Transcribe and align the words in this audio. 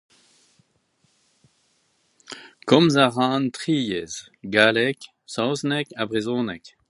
"Komz 2.67 2.95
a 3.05 3.07
ran 3.15 3.45
""tri"" 3.57 3.75
yezh: 3.91 4.19
galleg, 4.53 4.97
saozneg 5.33 5.87
ha 5.97 6.03
brezhoneg." 6.09 6.63